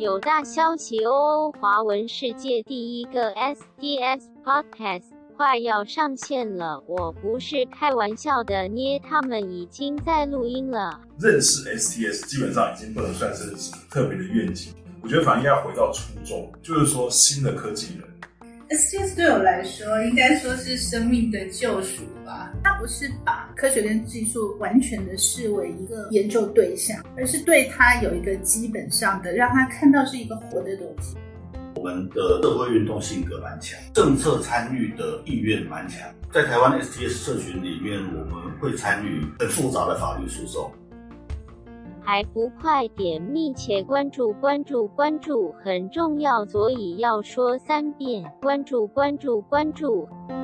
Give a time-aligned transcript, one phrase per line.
[0.00, 1.52] 有大消息哦！
[1.60, 5.02] 华文世界第一个 SDS Podcast
[5.36, 10.98] 快要上线了，我不是开玩笑的捏，他们已经在录音了。
[11.18, 13.50] 认识 SDS 基本上已经不能算是
[13.90, 18.09] 特别的愿景，我觉得反正应该回到初衷，就是说新的科技人。
[18.70, 22.52] STS 对我来说，应该说是生命的救赎吧。
[22.62, 31.16] 它不是把科学跟技术完全的视为一个研究对象，而是对它有一个基本上的，让他看到是一个活的东西。
[31.74, 36.08] 我们的社会运动性格蛮强，政策参与的意愿蛮强。
[36.32, 40.70] 在台湾 STS 社群里面，我们会参与很复杂的法律诉讼。
[42.10, 50.08] 还不快点密切关注关注关注，很重要，所以要说三遍，关注关注关注。
[50.08, 50.39] 关注